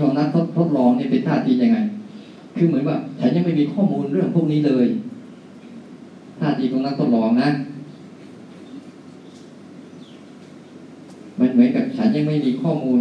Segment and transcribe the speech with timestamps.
[0.00, 1.78] ของนักทดทดลองนี่เป็นท่าทียังไง
[2.56, 4.86] คือเหมือนว่าฉันยังไม่มีข้อมูลเรื่องพวกนี้เลย
[6.40, 7.48] ท่าทีของนักทดลองนะ
[11.38, 13.00] มันเหมือนกับฉันยังไม่มีข้อมูล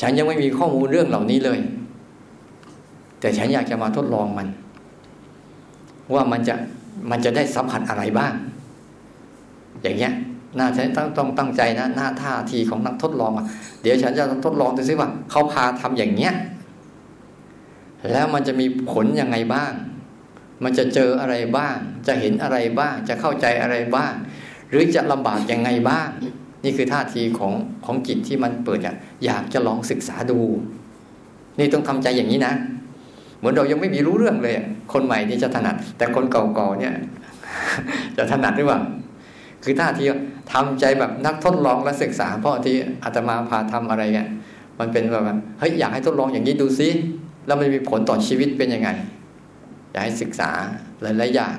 [0.00, 1.58] ฉันยังไม่มีข้อมูลเรื่องเหล่านี้เลย
[3.20, 4.48] แต่ฉันอยากจะมาทดลองมัน
[6.14, 6.54] ว่ามันจะ
[7.10, 8.32] มันจะได้สัมผัสอะไรบ้าง
[9.82, 10.12] อย่างเงี้ย
[10.56, 13.32] น่าฉันต้องต้องตั้งใจนะหน้าท่าทีของนักทดลอง
[13.82, 16.34] เดี๋ยวฉันจะทดลองดูซิว่าเขาพาทำอย่างเงี้ย
[18.12, 19.72] แล้วมันจะมีผลยังไงบ้าง
[20.64, 21.76] มันจะเจออะไรบ้าง
[22.06, 24.12] จะเห็นอะไรบ้าง จะเข้าใจอะไรบ้าง
[24.70, 26.08] หรือจะลำบากยังไงบ้าง
[26.64, 27.52] นี่คือท่าทีของ
[27.84, 28.80] ของจิตที่มันเปิด
[29.24, 30.38] อยากจะลองศึกษาดู
[31.58, 32.54] นี่ต้องทำใจอย่างนี้นะ
[33.38, 34.54] เหมือนเรายังไม่มีรู้เรื่องเลย
[34.92, 36.94] คนใหม่นี่จะถนัด แต่คนเก่าๆเนี่ย
[38.16, 38.80] จะถนัดหรือเปล่า
[39.68, 40.04] คือท่าที
[40.52, 42.74] ทำใจแบบนักทดลองและศึกษา เพราะที่
[43.04, 44.28] อาตมาพาทำอะไรเงี้ย
[44.78, 45.22] มันเป็นแบบ
[45.58, 46.88] เฮ้ยอยากให้ทดลองอย่างนี้ดูซิ
[47.46, 48.88] แล้วมันมีผลต่อชีวิตเป็นยังไง
[49.90, 50.50] อยากให้ศึกษา
[51.02, 51.56] หลายๆอย่าง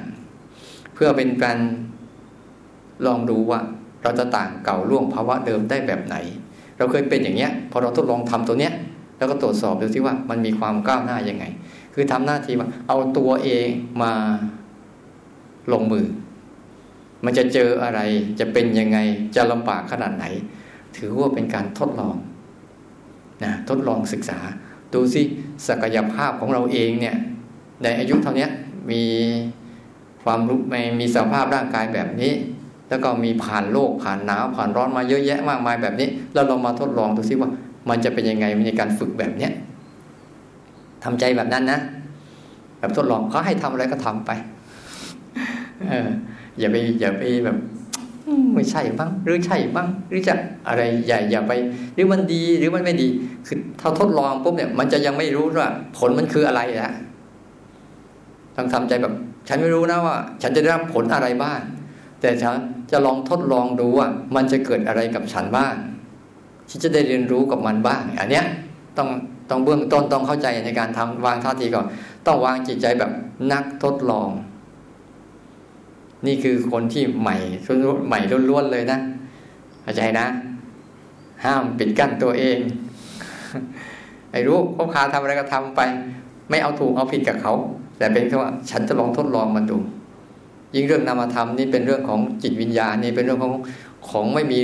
[0.94, 1.58] เพื่อเป็นการ
[3.06, 3.60] ลองดูว่า
[4.04, 6.16] เราจะต่างเก่าล่วงภาวะเดิมได้แบบไหน
[6.78, 8.74] เราเคยเป็นอย่างเนี้ย พอเราทดลองทำตัวเนี้ย
[9.18, 11.46] แล้วก็ตรวจสอบดูซิว่ามันมีความก้าวหน้ายังไง
[11.94, 13.68] คือทำหน้าที่ว่าเอาตัวเอง
[14.02, 14.12] มา
[15.74, 16.06] ลงมือ
[17.26, 18.00] มันจะเจออะไร
[18.40, 18.98] จะเป็นยังไง
[19.36, 20.26] จะลำบากขนาดไหน
[20.98, 22.16] ถือว่าเป็นการทดลอง
[23.44, 24.40] นะทดลองศึกษา
[24.94, 25.22] ดูสิ
[25.68, 27.16] ศักยภาพของเราเองเนี่ย
[27.84, 28.48] ในอายุเท่านี้
[28.92, 29.04] มี
[30.24, 30.60] ความรู้
[31.00, 32.34] มีสภาพร่างกายแบบนี้
[32.90, 37.50] แล้วก็มีผ่านโลกผ่านหนาวผ่านร้อนมาเยอะแยะมากมายแบบนี้แล้วเรามาทดลองดูซิว่า
[37.90, 39.52] มันจะเป็นยังไงในการฝึกแบบเนี้ย
[41.04, 41.80] ทำใจแบบนั้นนะ
[42.80, 44.32] แบบทดลองเขาให้ทำอะไรก็ทำไป
[45.90, 46.10] เออ
[46.60, 47.58] อย่าไปอย่าไปแบบ
[48.56, 50.34] ไม่ใช่บ้างหรือใช่บ้างหรือจะ
[50.68, 51.52] อะไรอย่าอย่าไป
[51.94, 53.08] หรือมันดีหรือมันไม่ดี
[53.48, 56.92] คือถ้าทดลองปุ๊บเนี่ยมันจะยังไม่รู้ว่า ผลมันคืออะไรอะ
[58.56, 59.14] ต้องทำใจแบบ
[59.48, 61.60] ฉันไม่รู้นะว่า ฉันจะได้รับผลอะไรบ้าง
[62.22, 62.56] แต่ฉัน
[62.92, 65.76] จะลองทดลองดูว่า มันจะเกิดอะไรกับฉันบ้าง
[66.70, 68.46] ที่จะได้เรียนรู้กับมันบ้างอันเนี้ย
[68.98, 69.10] ต้อง
[69.50, 71.86] ต้องเบื้องต้นต้องเข้าใจในการทำวางท่าทีก่อน
[72.26, 73.12] ต้องวางจิตใจแบบ
[73.52, 74.30] นักทดลอง
[76.26, 77.38] นี่คือคนที่ใหม่
[78.08, 78.20] ใหม่
[78.50, 79.00] ล้วนๆเลยนะ
[79.84, 80.26] เข้าใจนะ
[81.44, 82.58] ห้ามปิดกั้นตัวเอง
[84.32, 85.82] ไอ้รู้เขาพาทำอะไรก็ทำไป
[86.50, 87.54] ไม่เอาถูกเอาผิดกับเขา
[87.98, 89.78] แต่เป็นแค่ว่าฉันจะลองทดลองมันดู
[90.76, 93.54] ยิ่งเรื่องนามธรรมนี่เป็นเรื่องของจิตวิญญาณนี่เป็นเรื่องของ
[94.10, 94.60] ของไม่มี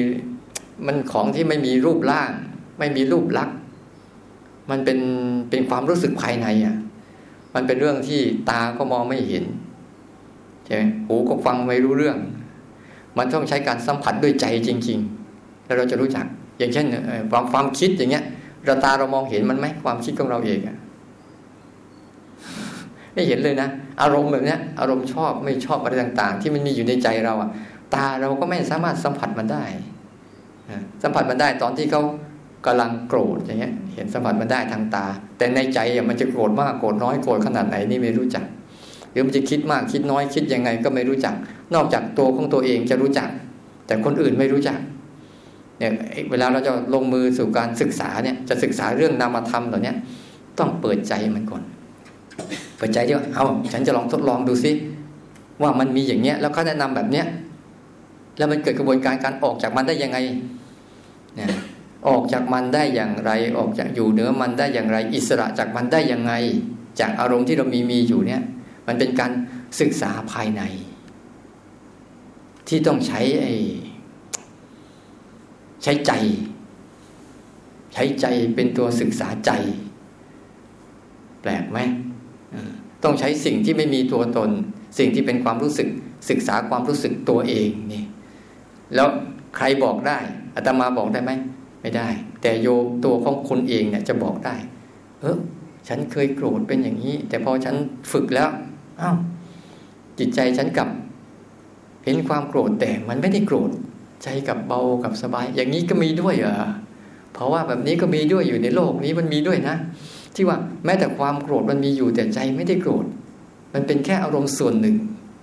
[0.86, 2.32] มันของที่ไม่มีรูปร่าง
[2.80, 3.58] ไม่มีรูปลักษณ์
[4.70, 5.00] มันเป็น
[5.50, 6.78] เป็นความรู้สึกภายในอะ
[7.56, 9.46] มันเป็นเรื่องที่ตาก็มองไม่เห็น
[10.66, 12.18] ใช่ไหมหูก็ฟังไม่รู้เรื่อง
[13.18, 15.00] มันต้องใช้การสัมผัสด้วยใจจริง
[15.34, 16.26] ๆ แล้วเราจะรู้จัก
[16.60, 16.86] อย่างเช่น
[17.32, 18.24] ความความคิดอย่างเงี้ย
[18.66, 20.78] เราตาเรามองเห็นมันไหมความคิดของเราเองอะ
[23.14, 23.70] ไม่เห็นเลยนะ
[24.02, 27.50] อารมณ์แบบนี้อารมณ์ชอบไม่ชอบอะไรต่าง ๆ ที่มันมีอยู่ในใจเราอะ
[27.94, 29.64] ตาเราก็ไม่สามารถสัมผัสมันได้
[31.04, 32.02] สัมผัสมันได้ตอนที่เขา
[32.66, 35.06] กำลังโกรธอย่างเงี้ย เห็นสัมผัสมันได้ทางตา
[35.38, 38.46] แต่ในใจอะมันจะโกรธมากโกรธน้อยโกรธขนาดไหนนี่ไม่รู้จัก
[39.16, 41.36] รือมันจะคิดมากคิดน้อยคิดยังไงก็ไม่รู้จัก
[41.76, 43.30] นอกจากตัวของตัวเองจะรู้จัก
[43.88, 44.80] แต่คนอื่นไม่รู้จัก
[45.80, 45.92] เนี่ย
[46.32, 49.94] เวลาเราจะลงมือสู่การศึกษาเนี่ยจะศึกษาเรื่องนามธรรมเหล่านี้
[50.60, 51.64] ต้องเปิดใจมันก่อน
[52.78, 54.72] เปิดใจที่ว่าเอาฉันจะลองทดลองดูซิ
[55.62, 57.26] ว่ามันมีอย่างเนี้ย แล้วเขาแนะนำแบบเนี้ย
[58.38, 60.18] แล้วมันเกิดกระบวนการการออกจากมันได้ยังไง
[61.36, 61.50] เนี่ย
[62.08, 66.34] ออกจากมันได้อย่างไร ออกจากอยู่เหนือมันได้อย่างไร อิสระจากมันได้ยังไง
[67.00, 68.42] จากอารมณ์ที่เรามีมีอยู่เนี่ย
[68.88, 69.32] มันเป็นการ
[69.80, 70.64] ศึกษาภายใน
[72.68, 73.54] ที่ต้องใช้ไอ้
[75.84, 76.12] ใช้ใจ
[77.94, 79.52] ใช้ใจเป็นตัวศึกษาใจ
[81.42, 81.80] แปลกไหม
[83.04, 84.50] ต้องใช้สิ่งที่ไม่มีตัวตน
[84.98, 85.88] สิ่งที่เป็นความรู้สึก
[86.30, 88.04] ศึกษาความรู้สึกตัวเองนี่
[88.96, 89.08] แล้ว
[89.56, 90.20] ใครบอกได้
[90.56, 91.32] อาตมาบอกได้ไหม
[91.82, 92.10] ไม่ได้
[92.42, 92.68] แต่โย
[93.06, 94.56] ตัวของคุณเองเนี่ยจะบอกได้
[95.22, 95.38] เออ
[95.88, 97.76] ฉันเคยโกรธเป็นอย่างนี้ แต่พอฉัน
[98.12, 98.50] ฝึกแล้ว
[99.02, 99.18] อ้าว
[100.20, 100.90] จิตใจฉันกับ
[102.06, 103.72] เห็นความโกรธแต่มันไม่ได้โกรธ
[104.24, 106.56] ใจกับเบากับสบาย อย่างนี้ก็มีด้วยเหรอ
[107.34, 109.76] เพราะว่าแบบนี้ก็มีด้วยอยู่ในโลกนี้มันมีด้วยนะ
[110.36, 113.06] ที่ว่าแม้แต่ความโกรธมันมีอยู่แต่ใจไม่ได้โกรธ
[113.74, 114.96] มันเป็นแค่อารมณ์ส่วนหนึ่ง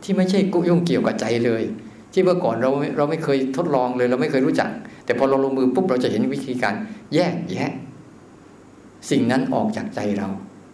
[0.02, 1.62] ที่ไม่ใช่กุยุ่งเกี่ยวกับใจเลย
[2.12, 4.70] ที่เมื่อก่อนเราเราไม่เคยทดลองเลย เราไม่เคยรู้จัก
[5.04, 6.74] แต่พอเราลงมือปุ๊บเราจะเห็นวิธีการ
[7.14, 7.70] แยกแยะ
[9.10, 10.28] สิ่งนั้นออกจากใจเรา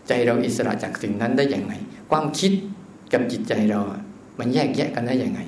[0.09, 1.75] ใจเราอิสระจากสิ่งนั้นได้อย่างไร
[2.11, 2.53] ความคิด
[3.13, 3.81] กับจิตใจเรา
[4.39, 5.41] มันแยกแยะกันได้ย่างไง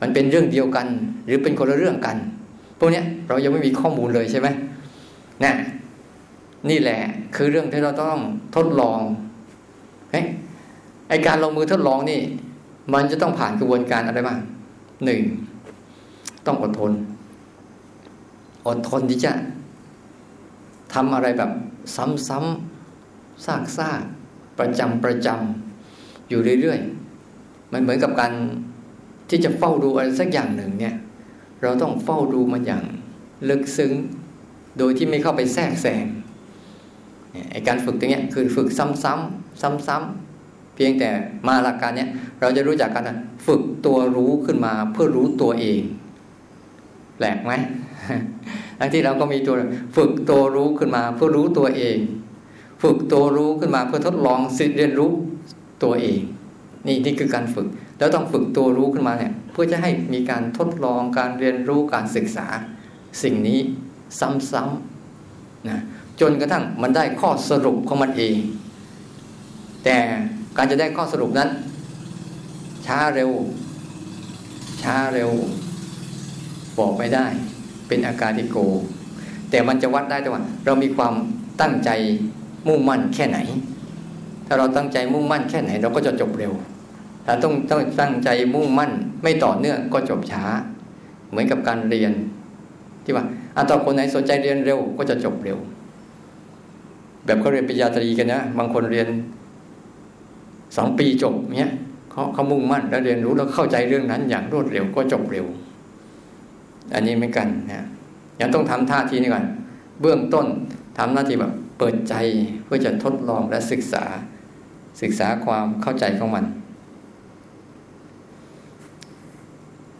[0.00, 0.86] มันเป็นเรื่องเดียวกัน
[1.26, 2.16] หรือเป็นคนละเรื่องกัน
[2.78, 4.48] พวกนี้เรายังไม่มีข้อมูลเลยใช่ไหม
[5.44, 5.52] นะ
[6.70, 7.00] นี่แหละ
[7.36, 8.18] คือเรื่องที่เราต้อง
[8.56, 9.00] ทดลอง
[11.08, 12.20] ไอการลงมือทดลองนี่
[12.94, 14.38] มันจะต้องผ่านกระบวนการอะไรบ้าง
[15.04, 15.20] หนึ่ง
[16.46, 16.92] ต้องอดทน
[18.66, 19.32] อดทนที่จะ
[20.94, 21.50] ทำอะไรแบบ
[21.96, 25.73] ซ้ำๆซากๆประจำประจำ
[26.28, 28.32] อยู่เรื่อยๆ มันเหมือนกับการ
[29.30, 30.94] ที่จะเฝ้าดูอะไรสักอย่างหนึ่งเนี่ย
[31.62, 32.82] เราต้องเฝ้าดูมันอย่าง
[33.48, 33.92] ลึกซึ้ง
[34.78, 36.04] โดยที่ไม่เข้าไปแทรกแซง
[37.52, 41.08] ไอการฝึกตรงนี้คือฝึกซ้ำๆซ้ำๆเพียงแต่
[41.48, 42.08] มาหลักการเนี้ย
[42.40, 43.10] เราจะรู้จักกัน
[43.46, 45.80] ฝึกตัวรู้ขึ้นมาเพื่อรู้ตัวเอง
[47.16, 47.52] แปลกไหม
[48.78, 49.54] ทั้งที่เราก็มีตัว
[49.96, 51.98] ฝึกตัวรู้ขึ้นมา เพื่อรู้ตัวเอง
[52.82, 55.12] ฝึกตัวรู้ขึ้นมาเพื่อทดลองสิเรียนรู้
[55.82, 56.20] ตัวเอง
[56.86, 57.66] นี่นี่คือการฝึก
[57.98, 62.46] แล้วต้องฝึกตัวรู้ขึ้นมาเนี่ยเพื่อจะให้มีการทดลองการเรียนรู้การศึกษา
[63.22, 63.58] สิ่งนี้
[64.20, 65.78] ซ้ำๆนะ
[66.20, 68.36] จนกระทั่งมันได้ข้อสรุปของมันเอง
[69.84, 69.96] แต่
[70.56, 71.50] การจะได้ข้อสรุปนั้น
[72.86, 73.30] ช้าเร็ว
[74.82, 75.30] ช้าเร็ว
[76.78, 77.26] บอกไม่ได้
[77.88, 78.56] เป็นอาการดิโก
[79.50, 81.14] แต่มันจะวัดได้แต่ว่า เรามีความ
[81.60, 81.90] ตั้งใจ
[82.66, 83.38] มุ่งมั่นแค่ไหน
[84.46, 86.52] ถ้าเราตั้งใจมุ่งมั่นแค่ไหนเราก็จะจบเร็ว
[87.26, 88.90] ถ้าต้องต้องตั้งใจมุ่งมั่น
[89.22, 90.44] ไม่ต่อเนื่องก็จบช้า
[91.30, 92.12] เหมือนกับการเรียน
[93.04, 93.24] ที่ว่า
[93.56, 95.58] อาต่อคนไหนสนใจเรียนเร็วก็จะจบเร็ว
[97.24, 99.08] แบบเขาเรียนปริญญาตรีกันนะบางคนเรียน
[100.76, 101.72] สองปีจบเนี้ย
[102.10, 105.46] เขาเขามุ่งมั่นแล้วเรียนรู้แล้วเข้าใจเรื่องนั้น อย่างรวดเร็วก็จบเร็ว
[106.94, 107.86] อันนี้ไม่กันนะ
[108.40, 109.44] ยังต้องทำท่าทีนี้ก่อน
[110.00, 110.46] เบื้องต้น
[110.98, 112.14] ทำหน้าที่แบบเปิดใจ
[112.64, 114.04] เพื่อจะทดลองและศึกษา
[115.02, 116.44] ศึกษาความเข้าใจของมัน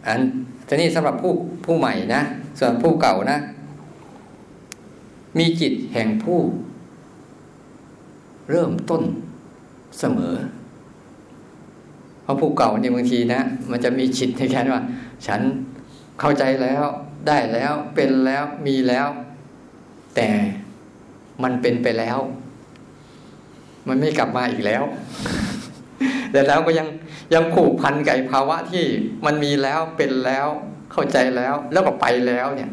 [0.07, 0.21] อัน
[0.67, 1.33] ทีนี้สำหรับผู้
[1.65, 2.21] ผู้ใหม่นะ
[2.59, 3.37] ส่วนผู้เก่านะ
[5.37, 6.39] มีจิตแห่งผู้
[8.49, 9.03] เริ่มต้น
[9.99, 10.35] เสมอ
[12.23, 14.83] เพราะผู้เก่าเนี่ยบางทีนะ มันจะมีจิตในแค่ว่า
[15.27, 15.41] ฉัน
[16.19, 16.83] เข้าใจแล้ว
[17.27, 19.07] ได้แล้วเป็นแล้วมีแล้ว
[20.15, 20.29] แต่
[21.43, 22.17] มันเป็นไปแล้ว
[23.87, 24.83] มันไม่กลับมาอีกแล้ว
[26.31, 26.87] แต่แล้วก็ยัง
[27.33, 28.85] ยังผูกพันกับภาวะที่
[29.25, 30.47] มันมีแล้วเป็นแล้ว
[30.91, 32.71] เข้าใจแล้วแล้วก็ไปแล้วเนี่ย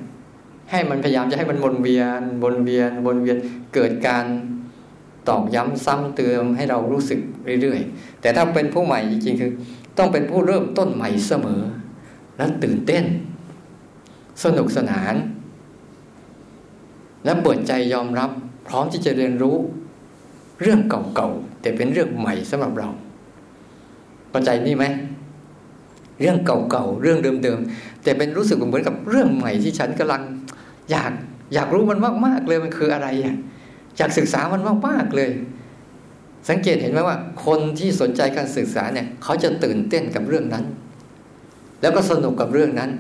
[0.71, 3.37] ให้มันพยายามจะให้มันวนเวียนวนเวียนวนเวียน
[3.75, 4.25] เกิดการ
[5.29, 7.21] ตอกย้ำซ้ำเติมให้เรารู้สึก
[7.61, 9.53] เรื่อยๆ แต่ถ้าเป็นผู้ใหม่จริงๆคือ
[9.99, 11.63] ต้องเป็นผู้เริ่มต้นใหม่เสมอ
[12.37, 13.05] และตื่นเต้น
[14.45, 15.15] สนุกสนาน
[17.25, 18.31] และเปิดใจยอมรับ
[18.67, 19.57] พร้อมที่จะเรียนรู้
[20.61, 22.89] เรื่องเก่าๆแต่เป็นเรื่องใหม่สำหรับเรา
[24.31, 24.85] เข้าใจนี่ไหม
[26.21, 30.23] เรื่องเก่าๆเรื่องเดิมๆแต่เป็นรู้สึกเหมือนกับเรื่องใหม่ที่ฉันกำลัง
[30.91, 31.13] อยาก
[31.55, 33.37] อยากรู้มันมากๆเลยมันคืออะไรอะ
[33.99, 35.31] อยากศึกษามันมากๆเลย
[36.49, 37.17] สังเกตเห็นไหมว่า
[37.47, 40.65] คนที่สนใจการศึกษาเนี่ย เขาจะตื่นเต้นกับเรื่องนั้น
[41.81, 42.91] แล้วก็สนุกกับเรื่องนั้น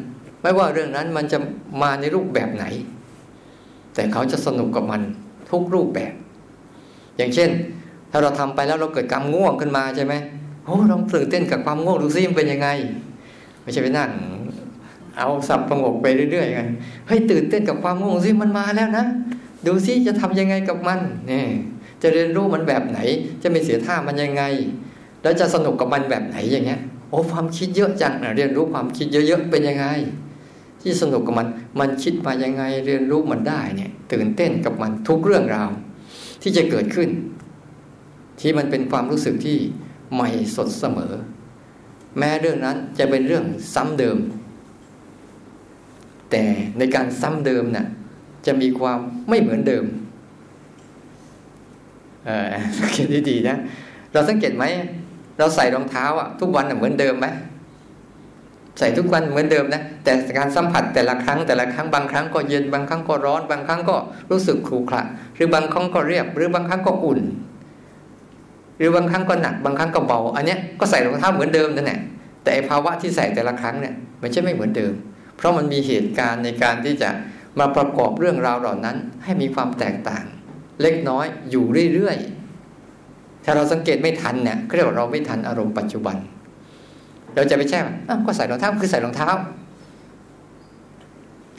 [0.42, 1.38] ไม่ว่าเรื่องนั้นมันจะ
[1.82, 2.64] มาในรูปแบบไหน
[3.94, 5.02] แต่เขาจะสนุกกับมัน
[5.50, 6.12] ทุกรูปแบบ
[7.22, 7.50] อย่างเช่น
[8.10, 10.14] ถ้าเราทำไปแล้วเราเกิดกรรมง่วงขึ้นมาใช่ไหม
[10.64, 12.68] โอ้ลองตื่นเต้นกับความง่วงดูซิมันเป็นยังไง
[13.62, 14.10] ไม่ใช่ไปนั่ง
[15.16, 16.68] เอาสับประงกไปเรื่อยๆกัน
[17.06, 19.04] เฮ้ยตื่นเต้นกับความง่วงซิมันมาแล้วนะ
[19.66, 21.46] ดูซิจะทำยังไงกับมันเนี่ย
[22.02, 22.98] จะเรียนรู้มันแบบไหน
[23.42, 24.42] จะไม่เสียท่ามันยังไง
[25.22, 29.86] แล้วจะสนุกกับมันแบบไหนอย่างเงี้ยโอ้ความคิดเยอะจังเรียนรู้ความคิดเยอะๆเป็นยังไง
[30.80, 31.48] ที่สนุกกับมัน
[31.80, 35.70] มันคิดมายังไง เรียนรู้มันได้เนี่ย ตื่นเต้นกับมันทุกเรื่องราว
[36.42, 37.10] ที่จะเกิดขึ้น
[38.40, 39.58] ที่มันเป็นความรู้สึกที่
[40.14, 41.12] ใหม่สดเสมอ
[42.18, 43.44] แม้เรื่องนั้นจะเป็นเรื่อง
[43.74, 44.18] ซ้ำเดิม
[46.30, 46.42] แต่
[46.78, 47.86] ในการซ้ำเดิมนะ่ะ
[48.46, 49.84] จะมีความไม่เหมือนเดิม
[52.26, 53.56] เออสังเกตดีๆนะ
[54.12, 54.64] เราสังเกตไหม
[55.38, 57.26] เราใส่รองเท้าอะทุกวันเหมือนเดิมไหม
[58.78, 63.96] ใส่ทุกวันเหมือนเดิมนะ แต่การสัมผัสแต่ละครั้งแต่ละครั้งบางครั้งก็เย็นบางครั้งก็ร้อน บางครั้งก็
[64.30, 65.02] รู้สึกขรุขระ
[65.36, 67.20] หรือบางครั้งก็เรียบ หรือบางครั้งก็อุ่น
[68.78, 72.00] หรือบางครั้งก็หนัก บางครั้งก็เบา อันเนี้ยก็ใส่รองเท้าเหมือนเดิมนั่นแหละ
[72.44, 74.92] แต่ภาวะที่ใส่แต่ละครั้งเนี่ยมันจะไม่เหมือนเดิม
[75.36, 77.10] เพราะมันมีเหตุการณ์ในการที่จะ
[77.58, 80.24] มาประกอบเรื่องราวเหล่านั้น ให้มีความแตกต่าง
[80.82, 81.64] เล็กน้อยอยู่
[81.94, 86.16] เรื่อยๆถ้าเราสังเกตไม่ทันเนี่ยเรียกว่าเราไม่ทันอารมณ์ปัจจุบัน
[87.34, 87.78] เราจะไปแช่
[88.26, 89.30] ก็ใส่รองเท้าคือใส่รองเท้า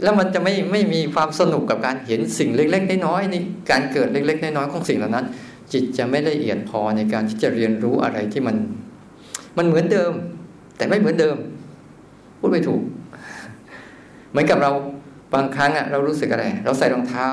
[0.04, 5.26] แล้วมันจะไม่ไม่มีความสนุกกับการเห็นสิ่งเล็ก ๆ น้อยๆนี่การเกิดเล็ก ๆ น้อยๆของสิ่งเหล่านั้น
[5.74, 8.56] จิตจะไม่ละเอียดพอในการที่จะเรียนรู้อะไรที่มัน
[9.58, 10.12] มันเหมือนเดิม
[10.78, 11.38] แต่ไม่เหมือนเดิม
[12.40, 12.82] พูดไม่ถูก
[14.32, 14.72] เหมือนกับเรา
[15.34, 17.28] บางครั้งอะเรารู้สึกอะไร เราใส่รองเท้า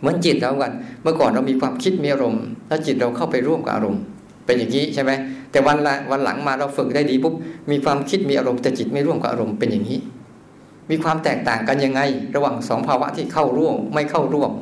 [0.00, 0.72] เหมือนจิตเรากัน
[1.02, 4.02] เมื่อก่อนเรามีความคิดมีอารมณ์ แล้วจิตเราเข้าไปร่วมกับอารมณ์
[4.46, 5.12] เป็นอย่างนี้ใช่ไหม
[5.50, 7.34] แต่วันละวันหลังมาเราฝึกได้ดีปุ๊บ
[7.70, 10.00] มีความคิดมีอารมณ์แต่จิตไม่ร่วมกับอารมณ์เป็นอย่างนี้
[10.90, 12.00] มีความแตกต่างกันยังไง
[12.36, 14.52] ระหว่างสองภาวะที่เข้าร่วมไม่เข้าร่วม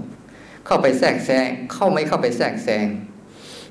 [0.67, 2.87] เข้าไปแทรกแซงเข้าไม่เข้าไปแทรกแซง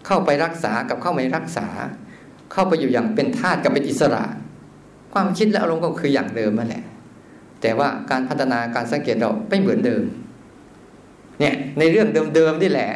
[0.05, 1.67] เข้าไปรักษากับเข้าไม่รักษา
[2.53, 4.23] เข้าไปอยู่อย่างเป็นธาตุกับเป็นอิสระ
[5.13, 6.83] ความคิดและอารมณ์ก็คืออย่างเดิมนั่นแหละ
[7.61, 10.03] แต่ว่าการพัฒนาการสังเกตเราไม่เหมือนเดิม
[11.39, 12.91] เนี่ยในเรื่องเดิมๆนี่แหละ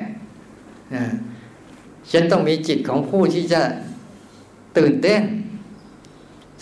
[2.11, 3.61] ฉันต้องมีจิตของผู้ที่จะ
[4.77, 5.21] ตื่นเต้น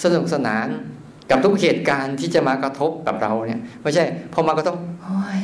[0.03, 0.67] สนุกสนาน
[1.29, 5.41] กับทุกเหตุการณ์ที่จะมากระทบกับเราเนี่ยไม่ใช่ พอมากระทบโอ้ย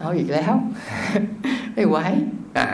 [0.00, 0.54] เอาอีกแล้ว
[1.74, 1.96] ไม่ไหว
[2.58, 2.66] อ่า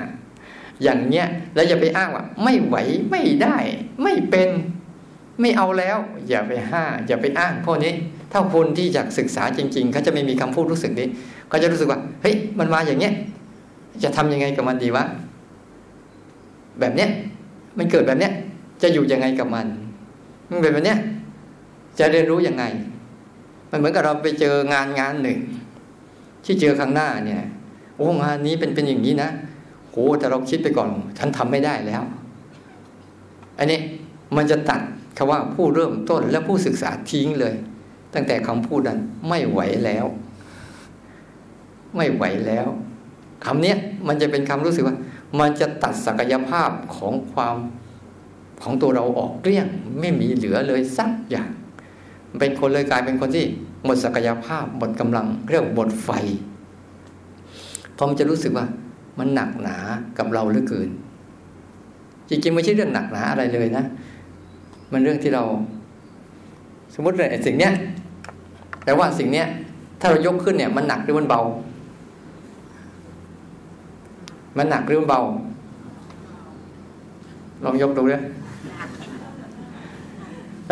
[0.83, 2.77] อย่างเนี้ยแล้วอย่าไปอ้างว่า ไม่ไหว
[3.11, 3.57] ไม่ได้
[4.03, 4.51] ไม่เป็น
[5.41, 5.99] ไม่เอาแล้ว
[6.29, 7.93] อย่าไปห้าอย่าไปอ้างพวกนี้
[8.33, 11.09] ถ้าคนที่อยากศึกษาจริง ๆ เขาจะไม่มีคำพูดรู้สึกนี้
[11.49, 13.13] เขาจะรู้สึกว่าเฮ้ยมันมาอย่างเนี้ย
[14.05, 15.05] จะทำยังไงกับมันดีวะ
[16.81, 17.11] แบบเนี้ย
[17.79, 18.33] มันเกิดแบบเนี้ย
[18.83, 19.67] จะอยู่ยังไงกับมัน
[20.49, 20.99] มันเป็นแบบเนี้ย
[21.99, 22.65] จะเรียนรู้ยังไง
[23.71, 25.39] มันเหมือนกับเราไปเจองานงานหนึ่ง
[26.45, 27.43] ที่เจอข้างหน้าเนี่ย
[27.97, 29.31] โอ้งานนี้เป็นเป็นอย่างนี้นะ
[29.91, 32.03] โหแต่เราคิดไปก่อน ฉันทำไม่ได้แล้ว
[33.59, 33.79] อันนี้
[34.37, 34.81] มันจะตัด
[35.17, 37.55] คำว่าผู้เริ่มต้นและผู้ศึกษาทิ้งเลย
[38.15, 40.07] ตั้งแต่คำพูดนั้นไม่ไหวแล้ว
[41.97, 42.69] ไม่ไหวแล้ว
[43.45, 43.75] คำนี้
[44.09, 44.97] มันจะเป็นคำรู้สึกว่า
[45.41, 47.57] มันจะตัดศักยภาพของความ
[48.63, 49.67] ของตัวเราออกเกลี้ยง
[50.01, 51.51] ไม่มีเหลือเลยสักอย่าง
[52.39, 53.45] เป็นคนเลยกลายเป็นคนที่
[53.85, 56.11] หมดศักยภาพหมดกำลังเรียกหมดไฟ
[57.97, 58.67] พอมันจะรู้สึกว่า
[59.19, 59.77] มันหนักหนา
[60.19, 60.89] กับเราเหลือเกิน
[62.29, 63.85] จริงๆไม่ใช่เรื่องหนักหนาอะไรเลยนะ
[64.93, 65.45] มันเรื่องที่เรา
[66.95, 67.73] สมมติเลยสิ่งเนี้ย
[68.85, 69.47] แต่ว่าสิ่งเนี้ย
[70.01, 71.43] ถ้าเรายกขึ้นเนี่ย มันหนักหรือมันเบา
[74.57, 75.23] มันหนักหรือมันเบา
[77.65, 78.23] ลองยกดูเลย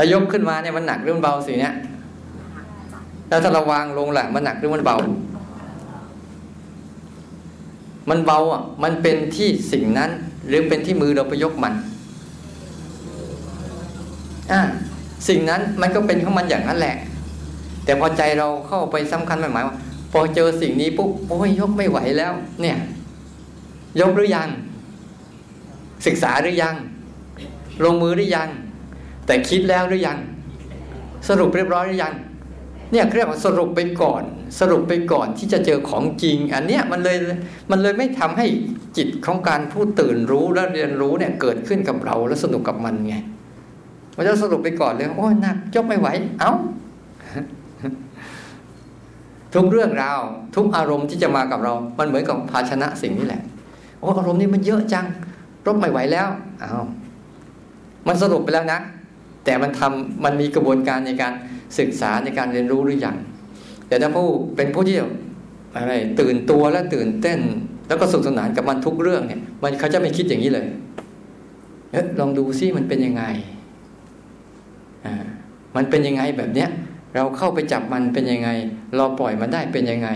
[0.00, 1.74] ถ้ายกขึ้นมาเนี่ยมันหนักหรือมันเบาสิเนี่ย
[3.28, 4.96] แล้วถ้าเราวางลงแหละมันหนักหรือมันเบา
[8.10, 10.10] มันเบาอะ มันเป็นที่สิ่งนั้น
[10.48, 11.74] หรือเป็นที่มือเราไปยกมัน
[14.52, 14.60] อ่า
[15.28, 16.96] สิ่งนั้นมันก็เป็นของมันอย่างนั้นแหละ
[17.84, 19.76] แต่พอใจเราเข้าไปสำคัญหมายว่า
[20.12, 22.76] พอเจอสิ่งนี้ปุ๊บโอ้ยยกไม่ไหวแล้ว เนี่ย
[24.00, 24.48] ยกหรือยัง
[26.06, 26.74] ศึกษาหรือยัง
[27.84, 28.48] ลงมือหรือยัง
[29.28, 30.18] แต่คิดแล้วหรือยัง
[31.28, 32.14] สรุปเรียบร้อยหรือยัง
[32.92, 34.22] เนี่ยเรียกว่าสรุปไปก่อน
[34.60, 37.16] สรุปไปก่อนที่จะเจอของจริง อันเนี้ยมันเลย
[37.70, 38.46] มันเลยไม่ทำให้
[38.96, 43.16] จิตของการผู้ตื่นรู้และเรียนรู้เนี่ยเกิดขึ้นกับเราแล้วสนุกกับมันไง
[44.16, 46.08] มันจะสรุปไปก่อนเลยโอ้หนักจบไม่ไหว
[46.40, 46.52] เอา้า
[49.54, 50.20] ทุกเรื่องราว
[50.54, 53.42] ทุกอารมณ์ที่จะมากับเรา มันเหมือนกับภาชนะสิ่งนี้แหละ
[53.98, 55.06] โอ้อารมณ์นี้มันเยอะจัง
[55.66, 56.28] รบไม่ไหวแล้ว
[56.60, 56.86] เอา้า
[58.06, 58.78] มันสรุปไปแล้วนะ
[59.48, 61.32] แต่มันทำมันมีกระบวนการในการ
[61.78, 63.16] ศึกษาในการเรียนรู้หรือยัง
[63.88, 64.96] แต่ถ้าผู้เป็นผู้ที่
[65.76, 67.40] อะไรตื่นตัวและตื่นเต้น
[67.88, 70.66] แล้วก็สุขสนานกับมันทุกเรื่องเนี่ย มันเขาจะไม่คิดอย่างนี้เลย
[71.92, 73.24] เอ๊ะลองดูซิมันเป็นยังไง
[75.06, 75.14] อ่า
[75.76, 76.68] มันเป็นยังไงแบบเนี้ย
[77.14, 78.48] เราเข้าไปจับมันเป็นยังไง
[78.96, 80.08] เราปล่อยมันได้เป็นยังไง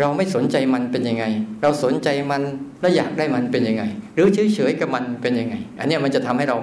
[0.00, 1.24] เราไม่สนใจมันเป็นยังไง
[1.62, 2.42] เราสนใจมัน
[2.80, 3.84] แล้วอยากได้มันเป็นยังไง
[4.14, 6.56] หรือเฉยๆกับมันเป็นยังไง อันนี้มันจะทำให้เรา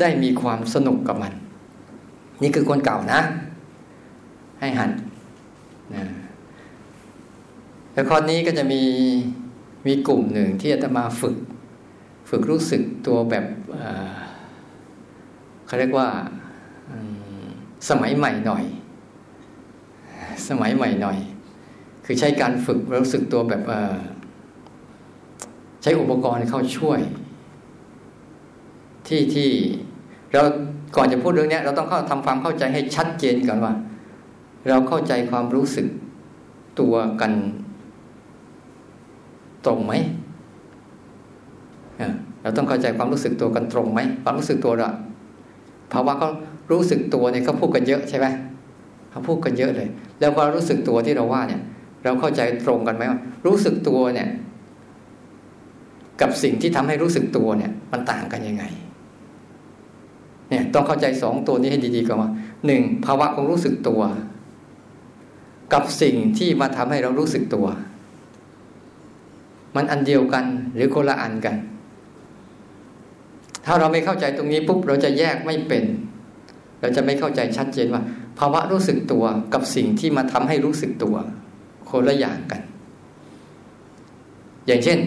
[0.00, 1.32] ได้มีความสนุกกับมัน
[2.42, 3.20] นี่คือคนเก่านะ
[4.60, 4.90] ให้หัน
[5.94, 6.04] นะ
[7.92, 8.82] แล้วข้อนี้ก็จะมี
[9.86, 11.36] มีกลุ่มหนึ่งที่จะมาฝึก
[12.28, 13.44] ฝึกรู้สึกตัวแบบ
[15.66, 16.08] เขาเรียกว่า
[17.88, 18.64] สมัยใหม่หน่อย
[20.48, 21.18] สมัยใหม่หน่อย
[22.04, 23.62] คือใช้การฝึกรู้สึกตัวแบบ
[25.82, 27.00] ใช้อุปกรณ์เข้าช่วย
[29.06, 29.50] ที่ที่
[30.32, 30.42] เรา
[30.96, 33.72] ก่อนจะพูดเรื่องนี้เราต้องเข้าทำความเข้าใจให้ชัดเจนก่อนว่า
[34.68, 35.86] เราเข้าใจความรู้สึก
[36.80, 37.32] ตัวกัน
[39.66, 39.92] ตรงไหม
[42.42, 44.88] เราต้องเข้าใจความรู้สึกตัวกันตรงไหมความรู้สึกตัวเรา
[45.92, 46.30] ภาวะเขา
[46.70, 48.26] รู้สึกตัวเนี่ยเขาพูดกันเยอะใช่ไหม
[49.10, 49.88] เขาพูดกันเยอะเลย
[50.20, 51.62] แล้วความรู้สึกตัวที่เราว่าเนี่ย
[52.04, 54.28] เราเข้าใจตรงกันไหมว่ารู้สึกตัวเนี่ย
[56.20, 58.64] กับสิ่งที่ทำให้รู้สึกตัวเนี่ย มันต่างกันยังไง
[60.50, 62.30] เนี่ย ต้องเข้าใจสองตัวนี้ให้ดีๆก่อนว่า
[62.66, 64.02] หนึ่งภาวะของรู้สึกตัว
[65.72, 67.66] กับสิ่งที่มาทำให้เรารู้สึกตัว
[69.76, 70.44] มันอันเดียวกัน
[70.74, 71.56] หรือคนละอันกัน
[73.64, 75.84] ถ้าเราไม่เข้าใจตรงนี้ปุ๊บเราจะแยกไม่เป็น
[76.80, 78.02] เราจะไม่เข้าใจชัดเจนว่า
[78.38, 81.16] ภาวะรู้สึกตัวกับสิ่งที่มาทำให้รู้สึกตัว
[81.94, 82.62] คนละอย่างกัน
[84.66, 84.98] อย่างเช่น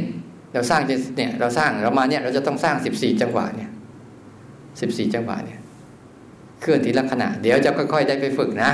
[0.54, 3.72] เราสร้างเนี่ย เราสร้างเรามาเนี่ย เราจะต้องสร้างสิบสี่จังหวะเนี่ย
[4.82, 5.60] สิบสี่จังหวะเนี่ย
[6.62, 8.72] เคลื่อนทีละขณะ เดี๋ยวจะค่อยๆได้ไปฝึกนะ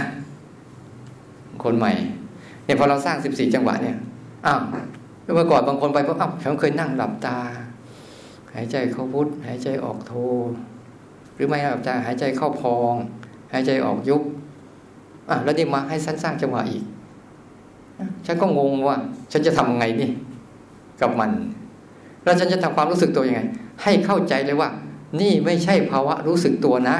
[1.63, 1.93] คนใหม่
[2.65, 3.97] เนี่ยพอเราสร้างสิบสี่จังหวะเนี่ย
[4.45, 4.59] อ้าว
[5.35, 7.37] เมื่อก่อนบางคนไปเพราอ้าวฉันเคยนั่งหลับตา
[8.53, 10.13] หายใจเข้าพุทหายใจออกโท
[11.35, 12.93] หรือไม่หลับตาหายใจเข้าพอง
[13.53, 14.21] หายใจออกยุบ
[15.29, 16.83] อะแล้วนี่มาให้สั้นสร้างจังหวะอีก
[18.25, 18.97] ฉันก็งงว่า
[19.31, 20.09] ฉันจะทำไงนี่
[21.01, 21.31] กับมัน
[22.23, 23.41] แล้วฉันจะทำความรู้สึกตัวยังไง
[23.83, 24.69] ให้เข้าใจเลยว่า
[25.21, 26.97] นี่ไม่ใช่ภาวะรู้สึกตัวนะ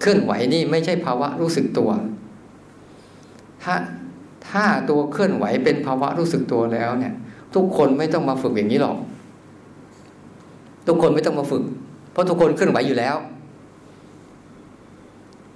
[0.00, 1.90] เคลื่อนไหวนี่ไม่ใช่ภาวะรู้สึกตัว
[3.62, 3.74] ถ้า
[4.48, 7.14] ถ้าตัวเคลื่อนไหวเป็นภาวะรู้สึกตัวแล้วเนี่ย
[7.54, 8.96] ทุกคนไม่ต้องมาฝึกอย่างนี้หรอก
[10.86, 11.62] ทุกคนไม่ต้องมาฝึก
[12.12, 13.16] เพราะทุกคนเคลื่อนไหวอยู่แล้ว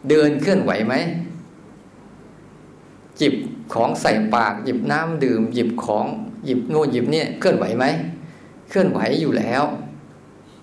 [0.09, 0.95] เดินเคลื่อนไหวไหม
[3.21, 3.35] จิบ
[3.75, 6.07] ของใส่ปาก หยิบน้ำดื่ม หยิบของ
[6.45, 7.85] หยิบโน่นหยิบเนี่ยเคลื่อนไหวไหม
[8.71, 9.63] เคลื่อนไหวอยู่แล้ว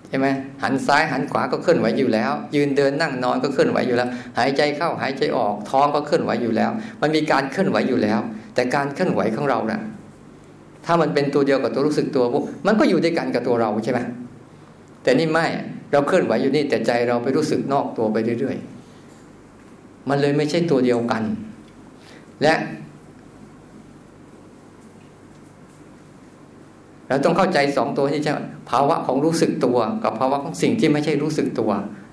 [0.08, 0.28] ใช่ไหม
[0.62, 6.70] หันซ้ายหันขวาก็เคลื่อนไหวอยู่แล้ว ยืนเดินนั่งนอนก็เคลื่อนไหวอยู่แล้ว หายใจเข้าหายใจออก ท้องก็เคลื่อนไหวอยู่แล้ว
[7.02, 8.20] มันมีการเคลื่อนไหวอยู่แล้ว
[8.54, 9.80] แต่การเคลื่อนไหวของเรานะ่ะ
[10.86, 14.00] ถ้ามันเป็นตัวเดียวกับตัวรู้สึกตัวปุ๊บมันก็อยู่ด้วยกันกับตัวเราใช่ไหม
[15.02, 15.46] แต่นี่ไม่
[15.92, 21.22] เราเคลื่อนไหวอยู่นี่แต่ใจเราไปรู้สึกนอกตัวไปเรื่อยๆ มันเลยไม่ใช่ตัวเดียวกัน
[22.42, 22.54] และ
[27.08, 28.32] เราต้องเข้าใจสองตัวที่ใช่
[28.70, 31.70] ภาวะของรู้สึกตัว กับภาวะของสิ่งที่ไม่ใช่รู้สึกตัว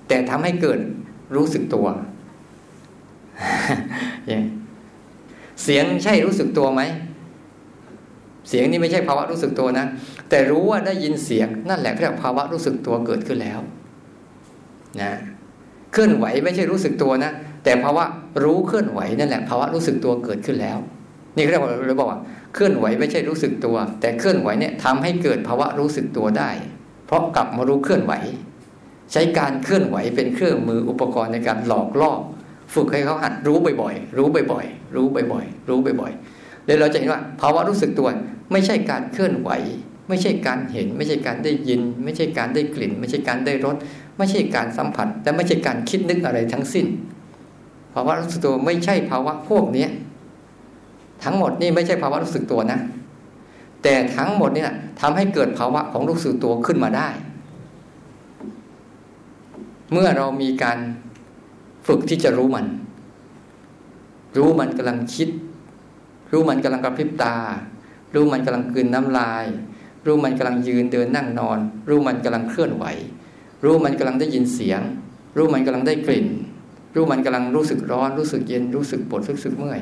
[0.08, 0.80] แต่ทำให้เกิด
[1.36, 1.88] รู้สึกตัว
[5.64, 6.82] เสียงใช่รู้สึกตัวไหม
[8.50, 9.86] เสียงนี่ไม่ใช่ภาวะรู้สึกตัวนะ
[10.30, 13.60] แต่รู้ว่าได้ยินเสียงนั่นแหละเรียกภาวะรู้สึกตัวเกิดขึ้นแล้ว
[15.02, 15.14] นะ
[15.94, 17.32] เคลื่อนไหวไม่ใช่รู้สึกตัวนะ
[17.64, 18.04] แต่ภาวะ
[18.44, 20.78] รู้เคลื่อนไหวนั่นแหละภาวะรู้สึกตัวเกิดขึ้นแล้ว
[21.36, 22.20] นี่เรียกว่าเราบอกว่า
[22.54, 26.50] เคลื่อนไหวไม่ใช่รู้สึกตัว แต่เคลื่อนไหวเนี่ยทำให้เกิดภาวะรู้สึกตัวได้
[27.08, 28.14] เพราะกลับมารู้เคลื่อนไหว
[29.12, 32.12] ใช้การเคลื่อนไหวเป็นเครื่องมืออุปกรณ์ในการหลอกล่อ
[32.74, 38.08] ฝึกให้เขาหัดรู้บ่อยๆ รู้บ่อยๆ รู้บ่อยๆ รู้บ่อยๆเลยเราจะเห็นว่า ภาวะรู้สึกตัว
[38.52, 39.50] ไม่ใช่การเคลื่อนไหว
[40.10, 43.76] ไม่ใช่การเห็น ไม่ใช่การได้ยิน ไม่ใช่การได้กลิ่น ไม่ใช่การได้รส
[44.18, 46.86] ไม่ใช่การสัมผัส และไม่ใช่การคิดนึกอะไรทั้งสิ้น
[47.94, 49.88] ภาวะรู้สึกตัวไม่ใช่ภาวะพวกนี้
[51.24, 52.80] ทั้งหมดนี่ไม่ใช่ภาวะรู้สึกตัวนะ
[53.84, 57.10] แต่ทั้งหมดนี่นะทำให้เกิดภาวะของรู้สึกตัวขึ้นมาได้
[59.92, 60.78] เมื่อเรามีการ
[61.88, 62.66] ฝึกที่จะรู้มัน
[64.38, 65.30] รู้มันกำลังคิด
[66.32, 67.36] รู้มันกำลังกระพริบตา
[68.14, 69.46] รู้มันกำลังกืนน้ำลาย
[70.06, 72.86] รู้มันกำลังยืนเดินนั่งนอน รู้มันกำลังเคลื่อนไหว
[73.64, 74.82] รู้มันกำลังได้ยินเสียง
[75.38, 76.28] รู้มันกำลังได้กลิ่น
[76.96, 79.82] รู้มันกำลังรู้สึกร้อนรู้สึกเย็นรู้สึกปวดรู้สึกเมื่อย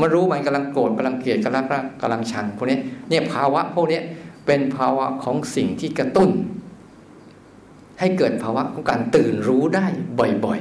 [0.00, 4.00] มารู้มันกำลังโกรธกำลังเกลียดกำลังรักกำลังชังพวกนี้เนี่ยภาวะพวกนี้
[4.46, 6.30] เป็นภาวะของสิ่งที่กระตุ้น
[7.98, 9.86] ให้เกิดภาวะของการตื่นรู้ได้
[10.44, 10.60] บ่อย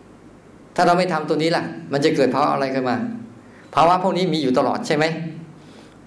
[0.00, 2.96] ๆ ถ้าเราไม่ทำตัวนี้ล่ะ มันจะเกิดภาวะอะไรขึ้นมา
[3.74, 5.04] ภาวะพวกนี้มีอยู่ตลอดใช่ไหม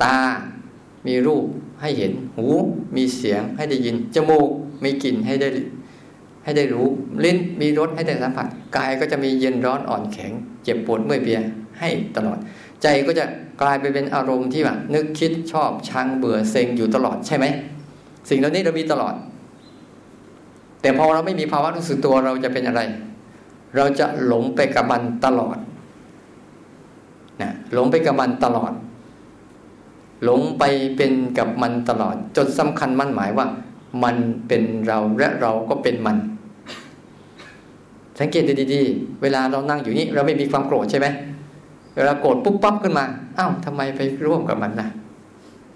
[0.03, 0.17] ตา
[1.07, 1.45] มีรูป
[1.81, 2.47] ให้เห็น หู
[2.95, 4.49] มีเสียงให้ได้ยิน จมูก
[4.83, 5.47] มีกลิ่นให้ได้
[6.43, 6.87] ให้ได้รู้
[7.23, 10.31] ลิ้นมีรสให้ได้สัมผัสกายก็จะมีเย็นร้อนอ่อนแข็ง
[10.63, 11.39] เจ็บปวดเมื่อยเปีย
[11.79, 12.37] ให้ตลอด
[12.81, 13.25] ใจก็จะ
[13.61, 17.45] กลายไปเป็นอารมณ์ที่แบบนึกคิดชอบชังเบื่อเซ็งอยู่ตลอดใช่ไหม
[18.29, 19.15] สิ่งเหล่านี้เรามีตลอด
[20.81, 22.81] แต่พอเราไม่มีภาวะรู้สึกตัวเราจะเป็นอะไร
[23.75, 25.57] เราจะหลงไปกับมันตลอด
[27.41, 28.71] นะหลงไปกับมันตลอด
[30.23, 30.63] หลงไป
[30.95, 33.47] เป็นกับมันตลอด จนสำคัญมั่นหมายว่า
[34.03, 34.15] มัน
[34.47, 36.17] เป็นเราและเราก็เป็นมัน
[38.19, 41.07] สังเกตดีๆ เวลาเรานั่งอยู่นี่เราไม่มีความโกรธใช่ไหม
[41.95, 43.05] เวลาโกรธปุ๊บปั๊บขึ้นมา
[43.37, 44.89] อ้าวทำไมไปร่วมกับมันนะ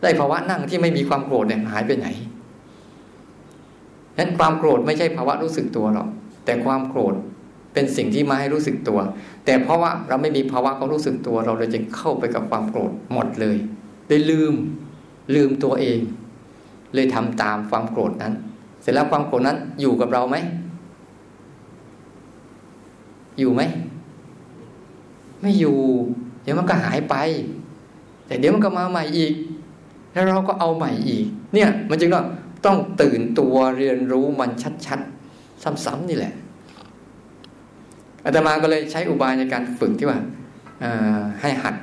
[0.02, 2.08] ได้ภาวะนั่งที่ไม่มีความโกรธเนี่ยหายไปไหน
[4.18, 6.08] นั้นความโกรธไม่ใช่ภาวะรู้สึกตัวหรอก
[6.46, 7.16] แต่ความโกรธ
[7.74, 9.00] เป็นสิ่งที่มาให้รู้สึกตัว
[9.46, 13.58] แต่เพราะว่าเราไม่มีภาวะของรู้สึกตัว เราเลยจึงเข้าไปกับความโกรธหมดเลย
[14.08, 14.54] เลยลืม
[15.36, 16.00] ลืมตัวเอง
[16.96, 18.34] เลยทำตามความโกรธนั้น
[18.82, 20.38] เสร็จแล้วความโกรธนั้นอยู่กับเราไหม
[23.40, 23.62] อยู่ไหม
[25.42, 25.78] ไม่อยู่
[26.44, 27.16] เดี๋ยวมันก็หายไป
[28.28, 29.34] แต่เดี๋ยวมันก็มาใหม่อีก
[30.14, 32.26] แล้วเราก็เอาใหม่อีก เนี่ย มันจึงต้อง
[32.66, 34.52] ต้องตื่นตัวเรียนรู้มัน
[34.86, 36.34] ชัดๆ ซ้ำๆนี่แหละ
[38.26, 40.20] อาตมาก็เลยใช้อุบายในการฝึกที่ว่า
[41.42, 41.76] ให้หัด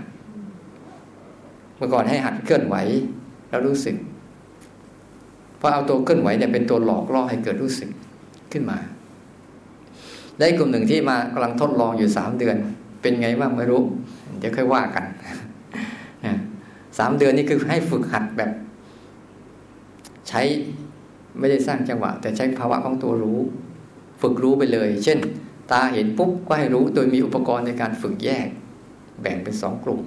[1.76, 2.76] เมื่อก่อนให้หัดเคลื่อนไหว
[3.48, 3.96] แล้วรู้สึก
[5.62, 7.90] เพราะเอาตัวเคลื่อนไหวเนี่ยเป็นตัวหลอกล่อให้เกิดรู้สึก
[8.52, 8.78] ขึ้นมา
[10.38, 12.56] ได้กลุ่มหนึ่งที่มากำลังทดลองอยู่สามเดือน
[13.02, 13.82] เป็นไงบ้างไม่รู้
[14.38, 15.04] เดี๋ยวค่อยว่ากัน
[16.98, 18.50] สามเดือนนี่คือให้ฝึกหัดแบบ
[20.28, 20.42] ใช้
[21.38, 23.40] ไม่ได้สร้างจังหวะ แต่ใช้ภาวะของตัวรู้
[24.20, 25.18] ฝึกรู้ไปเลย เช่น
[25.72, 28.48] ตาเห็นปุ๊บก็ให้รู้โดยมีอุปกรณ์ในการฝึกแยก
[29.22, 30.00] แบ่งเป็นสองกลุ่ม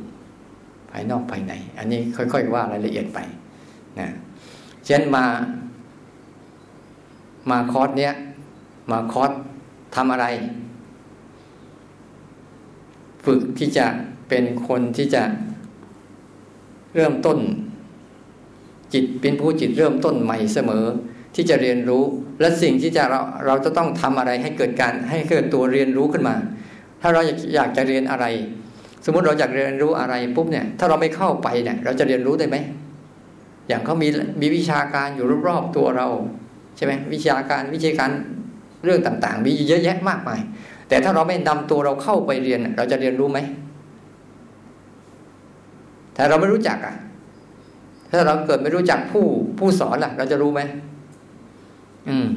[0.92, 3.20] ภายนอกภายใน อันนี้ค่อย ๆ ว่ารายละเอียดไป
[4.00, 4.10] นะ
[4.86, 5.26] เช่นมา
[7.50, 8.14] มาคอร์สเนี้ย
[8.92, 9.32] มาคอร์ส
[9.96, 10.26] ทำอะไร
[13.26, 13.86] ฝึกที่จะ
[14.30, 15.24] เป็นคนที่จะ
[16.96, 17.38] เริ่มต้น
[18.94, 20.86] จิตเป็นผู้จิตเริ่มต้นใหม่เสมอ
[21.36, 22.04] ที่จะเรียนรู้
[22.40, 26.36] และสิ่งที่จะเราเราจะต้องทำอะไรให้เกิดการให้เกิดตัวเรียนรู้ขึ้นมา
[27.02, 28.26] ถ้าเราอยากอยากจะเรียนอะไร
[29.06, 32.58] สมมุติเราอยากเรียนรู้อะไรปุ๊บเนี่ย ถ้าเราไม่เข้าไปเนี่ย เราจะเรียนรู้ได้ไหม
[33.68, 34.08] อย่างเขามี
[34.42, 36.08] มีวิชาการอยู่รอบๆตัวเรา
[36.76, 38.12] ใช่ไหมวิชาการวิชาการ
[38.84, 40.42] เรื่องต่างๆ มีเยอะแยะมากมาย
[40.90, 43.40] แต่ถ้าเราไม่นำตัวเราเข้าไปเรียน เราจะเรียนรู้ไหม
[46.16, 46.96] ถ้าเราไม่รู้จักอะ
[48.12, 49.26] ถ้าเราเกิดไม่รู้จักผู้
[49.60, 50.62] ผู้สอนล่ะ เราจะรู้ไหม
[52.10, 52.28] อืม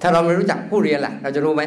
[0.00, 1.62] ถ้าเราไม่รู้จักผู้เรียนล่ะ เราจะรู้ไหม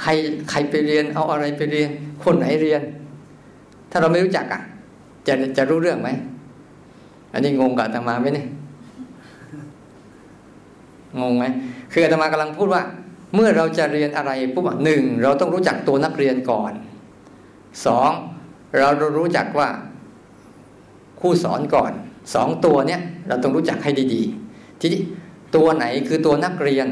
[0.00, 0.10] ใคร
[0.50, 1.90] ใครไปเรียน เอาอะไรไปเรียน
[2.24, 2.82] คนไหนเรียน
[3.90, 4.60] ถ้าเราไม่รู้จักอะ
[5.26, 6.08] จะจะรู้เรื่องไหม
[7.32, 8.46] อันนี้งงกับอาตมาไหมเนี่ย
[11.20, 11.44] งงไหม
[11.92, 12.82] คืออาตมากำลังพูดว่า
[13.34, 16.72] เมื่อเราจะเรียนอะไรปุ๊บหนึ่งเราต้องรู้จักตัวนักเรียนก่อน
[17.86, 18.10] สอง
[18.78, 19.68] เรารู้จักว่า
[21.20, 21.92] คู่สอนก่อน
[22.34, 25.02] สองตัวเนี้ยเราต้องรู้จักให้ดีๆ ทีนี้
[25.56, 26.86] ตัวไหนคือตัวนักเรียน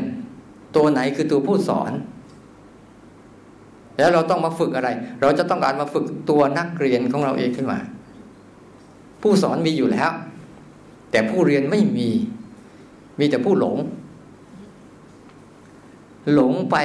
[0.76, 1.92] ตัวไหนคือตัวผู้สอน
[3.98, 4.88] แล้วเราต้องมาฝึกอะไร
[5.20, 7.78] เราจะต้องการมาฝึกตัวนักเรียนของเราเองขึ้นมา
[9.22, 10.10] ผู้สอนมีอยู่แล้ว
[11.10, 12.10] แต่ผู้เรียนไม่มี
[13.18, 13.76] มีแต่ผู้หลง
[16.34, 16.76] หลงไป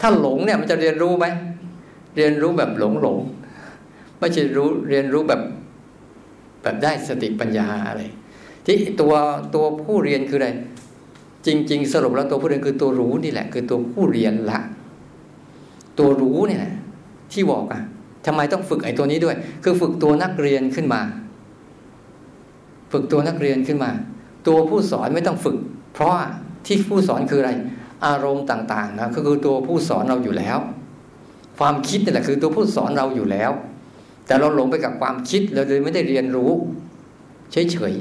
[0.00, 1.26] ถ้าหลงเนี่ยมันจะเรียนรู้ไหม
[2.16, 3.18] เรียนรู้แบบหลงหลง
[4.18, 5.40] ไม่ใช่รู้เรียนรู้แบบ
[6.62, 8.02] แบบได้สติปัญญาอะไร
[8.66, 9.14] ที่ตัว
[9.54, 10.48] ตัวผู้เรียนคืออะไร
[11.46, 14.58] จริง ๆ สรุปแล้วตัวผู้เรียนคือตัวรู้นี่แหละ คือตัวผู้เรียนละ
[15.98, 16.60] ตัวรู้เนี่ย
[17.32, 17.82] ที่บอกอะ
[18.26, 21.00] ทำไมต้องฝึกไอ้ตัวนี้ด้วย คือฝึกตัวนักเรียนขึ้นมา
[22.92, 23.90] ฝึกตัวนักเรียนขึ้นมา
[24.46, 25.56] ตัวผู้สอนไม่ต้องฝึก
[25.94, 26.14] เพราะ
[26.66, 27.52] ที่ผู้สอนคืออะไร
[28.06, 30.58] อารมณ์ต่างๆนะก็คือตัวผู้สอนเราอยู่แล้ว
[31.58, 33.50] ความคิดนี่แหละคือตัวผู้สอนเราอยู่แล้ว
[34.26, 36.50] แต่เราหลงไปกับความคิดเราเลยไม่ได้เรียนรู้
[37.52, 37.94] เฉย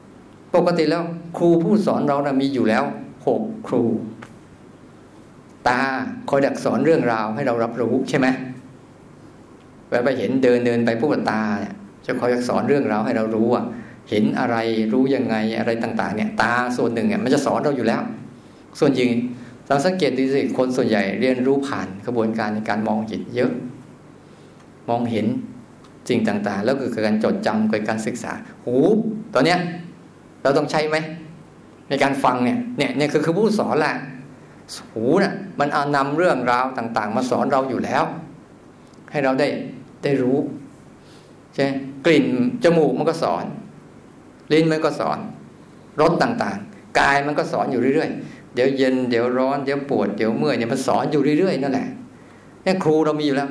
[0.00, 1.02] ๆปกติแล้ว
[1.38, 2.84] ครูผู้สอนเรานะมีอยู่แล้ว
[3.26, 3.82] หกครู
[5.68, 5.80] ตา
[6.28, 8.26] คอยดักสอนเรื่องราวให้เรารับรู้ใช่ไหม
[9.88, 11.74] เวลาไปเห็นเดินเดินไปผู้ตาเนี่ย
[12.06, 13.64] จะคอยดักสอนเรื่องราวให้เรารู้อะ
[14.10, 14.56] เห็นอะไร
[14.92, 18.02] รู้ยังไงอะไรต่างๆเนี่ยตาส่วนหนึ่งเนี่ยมันจะสอนเราอยู่แล้ว
[18.78, 19.10] ส่วนจริง
[19.68, 23.52] เราสังเกตดูสิคนส่วนใหญ่เรียนรู้ผ่านกระบวนการในการมองจิตเยอะ
[24.88, 25.26] มองเห็น
[26.08, 28.32] สิ่งต่างๆ แล้วก็การจดจำกิดการศึกษา
[28.64, 28.76] หู
[29.34, 29.58] ตอนเนี้ย
[30.42, 30.96] เราต้องใช้ไหม
[31.88, 33.94] ในการฟังเนี่ยเนี่ยเนี่ยคือคือผู้สอนแหละ
[34.92, 38.04] หูน่ะมันเอานำเรื่องราวต่าง ๆ มาสอนเราอยู่แล้ว
[39.10, 39.48] ให้เราได้
[40.02, 40.38] ได้รู้
[41.54, 41.66] ใช่
[42.06, 42.26] กลิ่น
[42.64, 43.44] จมูกมันก็สอน
[44.52, 45.18] ลิ้นมันก็สอน
[46.00, 51.88] รสต่างๆ กายมันก็สอนอยู่เรื่อยๆ เดี๋ยวเย็นเดี๋ยวร้อนเดี๋ยวปวดเดี๋ยวเมื่อยเนี่ยมันสอนอยู่เรื่อยๆนั่นแหละ
[52.64, 53.50] นี่ครูเรามีอยู่แล้ว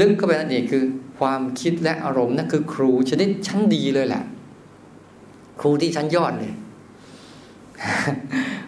[0.00, 0.84] ลึกเข้าไปนั่นเองคือ
[1.18, 4.22] ความคิดและอารมณ์นั่นคือ ครูชนิดชั้นดีเลยแหละ
[5.60, 6.52] ครูที่ชั้นยอดเลย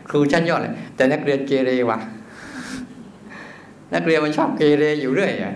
[0.08, 1.98] ครูชั้นยอดเลย แต่นักเรียนเกเรวะ
[3.94, 5.54] นักเรียนมันชอบเกเรอยู่เรื่อยอะ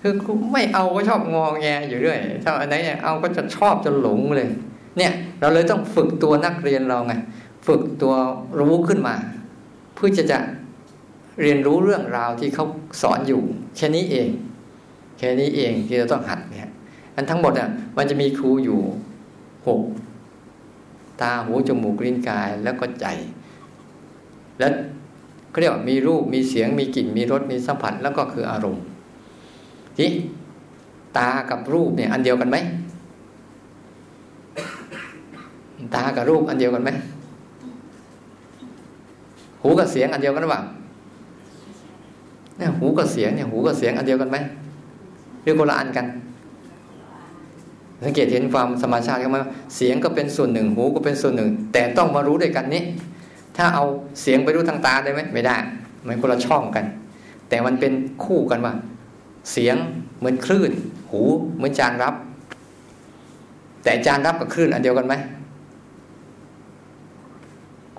[0.00, 0.12] คือ
[0.52, 4.48] ไม่เอาก็ชอบงอแงอยู่เรื่อยถ้าอันไหนเอาก็จะชอบจะหลงเลย
[4.98, 7.14] เนี่ยเราเลยต้องฝึกตัวนักเรียนเราไง
[7.66, 8.14] ฝึกตัว
[8.60, 9.14] รู้ขึ้นมา
[9.94, 10.38] เพื่อจะจะ
[11.40, 12.66] เรียนรู้เรื่องราวที่เขา
[13.02, 13.42] สอนอยู่
[13.76, 14.28] แค่นี้เอง
[15.18, 16.70] แค่นี้เองที่เราต้องหัดเนี่ย
[17.16, 18.80] อันทั้งหมดอะมันจะมีครูอยู่
[19.66, 19.80] หก
[21.20, 23.06] ตาหูจมูกลิ้นกายแล้วก็ใจ
[24.58, 24.72] แล้ว
[25.50, 28.84] เขาเรียกว่ามีรูปมีเสียงมีกลิ่นมีรสมีสัมผัสแล้วก็คืออารมณ์
[29.96, 30.08] ที่
[31.18, 32.56] ตากับรูปเนี่ยอันเดียวกันไหม
[35.94, 36.90] ตากับรูปอันเดียวกันไหม
[39.62, 40.62] หูกับเสียงอันเดียวกันหรือเปล่า
[42.58, 44.36] เนี่ยหูกับเสียงเนี่ยหูกับเสียงอันเดียวกันไหม
[45.42, 46.06] หรือคนละอันกัน
[48.04, 49.36] สังเกตเห็นความสมาชาติกันไหม
[49.76, 52.82] เสียงก็เป็นส่วนหนึ่ง หูก็เป็นส่วนหนึ่ง แต่ต้องมารู้ด้วยกันนี้
[53.56, 53.84] ถ้าเอา
[54.22, 55.56] เสียงไปรู้ทางตาได้ไหมไม่ได้
[56.06, 56.84] มันคนละช่องกัน
[57.48, 57.92] แต่มันเป็น
[58.24, 58.72] คู่กันว่า
[59.52, 59.76] เสียง
[60.18, 60.72] เหมือนคลื่น
[61.10, 61.22] หู
[61.56, 62.14] เหมือนจานรับ
[63.84, 65.14] แต่จานรับกับคลื่นอันเดียวกันไหม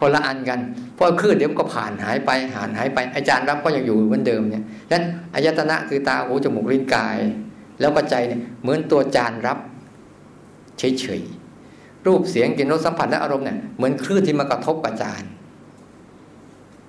[0.03, 0.59] คนละอันกัน
[0.95, 7.17] เพราะคลื่นเดี๋ยวก็ผ่านหายไปหานหายไป อาจารย์รับก็ยังอยู่เหมือนเดิมเนี่ยดังนั้นอายตนะคือตาหูจมูกลิ้นกาย
[7.79, 9.57] แล้วก็ใจเนี่ยเหมือนตัวจานรับ
[10.77, 15.23] เฉยๆรูปเสียงกลิ่นรสสัมผัสและอารมณ์เนี่ยเหมือนคลื่นที่มากระทบกับจาน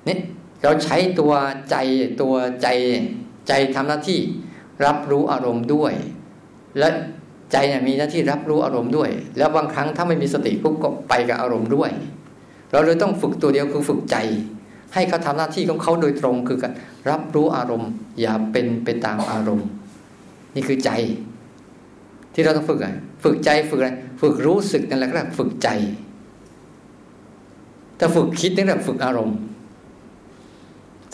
[0.09, 0.19] นี่
[0.63, 1.33] เราใช้ตัว
[1.71, 1.77] ใจ
[2.21, 2.69] ตัวใจ
[3.49, 4.21] ใจทำหน้าที่
[4.85, 5.93] รับรู้อารมณ์ด้วย
[6.79, 6.89] และ
[7.53, 11.91] ใจเนี่ยมีหน้าที่รับรู้อารมณ์ด้วย แล้วบางครั้งถ้าไม่มีสติปุ๊บก็ไปกับอารมณ์ด้วย
[12.75, 14.17] เราเลยต้องฝึกตัวเดียวคือฝึกใจ
[14.95, 16.73] ให้เขาทำหน้าที่ของเขาโดยตรงคือการ
[17.11, 19.69] รับรู้อารมณ์ อย่าเป็นไปตามอารมณ์
[20.55, 20.91] นี่คือใจ
[22.35, 22.93] ที่เราต้องฝึกอะ
[23.25, 25.69] ฝึกใจฝึกอะไรฝึกรู้สึกนั่นแหละก็ฝึกใจ
[27.99, 29.37] ถ้าฝึกคิดนั่นแหละฝึกอารมณ์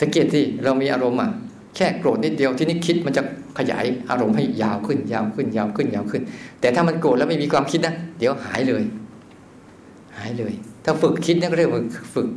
[0.00, 1.30] สังเกตที่เรามีอารมณ์อะ
[1.76, 3.22] แค่โกรธนิดเดียวที่นี่คิดมันจะ
[3.58, 6.22] ขยายอารมณ์ให้ยาวขึ้น ยาวขึ้น ยาวขึ้นยาวขึ้น
[6.60, 8.82] แต่ถ้ามันโกรธแล้วไม่มีความคิดนะเดี๋ยวหายเลย
[10.16, 11.82] หายเลย ถ้าฝึกคิดนั่นก็เรียกว่า
[12.14, 12.28] ฝึก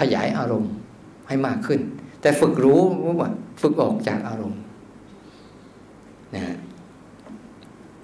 [0.00, 0.72] ขยายอารมณ์
[1.28, 1.80] ให้มากขึ้น
[2.20, 2.80] แต่ฝึกรู้
[3.20, 3.30] ว่า
[3.62, 4.60] ฝึกออกจากอารมณ์
[6.34, 6.56] นะ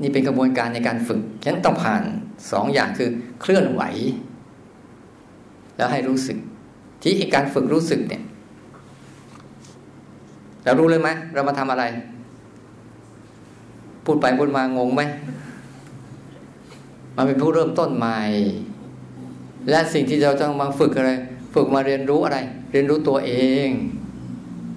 [0.03, 2.03] นี่เป็นกระบวนการในการฝึกฉะนั้นต้องผ่าน
[2.53, 3.09] สองอย่างคือ
[3.41, 3.83] เคลื่อนไหว
[5.77, 6.39] แล้วให้รู้สึก
[7.03, 8.23] ที่การฝึกรู้สึกเนี่ย
[10.65, 11.85] เรารู้เลยไหมเรามาทำอะไร
[14.05, 15.03] พูดไปพูดมางงไหม
[17.17, 18.21] มาเป็นผู้เริ่มต้นใหม่
[19.71, 21.11] และสิ่งที่เราต้องมาฝึกอะไร
[21.55, 22.39] ฝึกมาเรียนรู้อะไร
[22.73, 23.33] เรียนรู้ตัวเอ
[23.67, 23.69] ง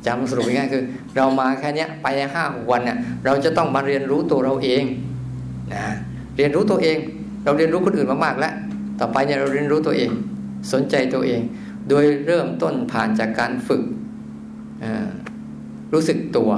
[0.08, 0.84] จำสรุปง่ายคือ
[1.15, 4.84] เรามาแค่นี้ไปในห้าวันเนี่ยเราจะต้องมาเรียนรู้ตัวเราเอง
[5.73, 5.86] นะ
[6.38, 6.97] เรียนรู้ตัวเอง
[7.43, 8.54] เราเรียนรู้คนอื่นมามากแล้ว
[8.99, 10.10] ต่อไปเนี่ยเราเรียนรู้ตัวเอง
[10.73, 11.41] สนใจตัวเอง
[11.89, 13.84] โดยเริ่มต้นผ่านจากการฝึก
[15.93, 16.52] รู้สึกตัว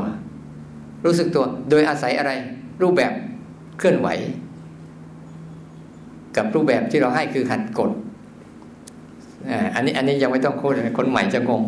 [1.06, 2.32] รู้สึกตัวโดยอาศัยอะไร
[2.82, 3.14] รูปแบบ
[3.78, 4.08] เคลื่อนไหว
[6.38, 7.92] กับรูปแบบที่เราให้คือหัดกด
[9.76, 11.64] อันนี้อันนี้ยังไม่ต้องโค้ดคนใหม่จะงง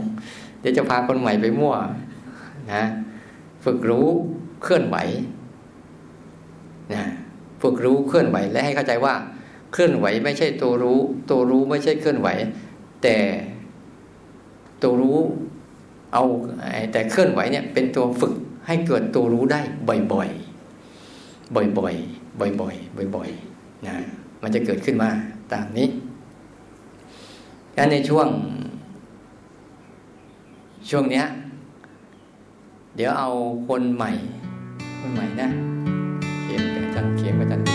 [0.60, 1.76] เดี๋ยวจะพาคนใหม่ไปมั่ว
[2.74, 2.84] นะ
[3.66, 4.08] ฝึกรู้
[4.64, 4.98] เคลื่อนไหว
[6.94, 7.04] นะ
[7.62, 9.14] ฝึกรู้เคลื่อนไหวและให้เข้าใจว่า
[9.74, 12.28] เคลื่อนไหวไม่ใช่ตัวรู้ ตัวรู้ไม่ใช่เคลื่อนไหว
[13.04, 13.18] แต่
[14.82, 15.20] ตัวรู้
[16.14, 16.24] เอา
[16.92, 18.34] แต่เคลื่อนไหวเนี่ยเป็นตัวฝึก
[18.68, 19.62] ให้เกิดตัวรู้ได้
[20.14, 23.96] บ่อยๆ บ่อยๆ บ่อยๆ บ่อยๆ นะ
[24.44, 25.10] มันจะเกิดขึ้นมา
[25.54, 25.88] ตามนี้
[27.78, 28.28] งั้นในช่วง
[30.90, 31.26] ช่วงเนี้ย
[32.96, 33.30] เดี๋ยวเอา
[33.68, 34.12] คนใหม่
[35.00, 35.48] คนใหม่นะ
[36.42, 37.73] เขียนไปจังเขียนไปจัง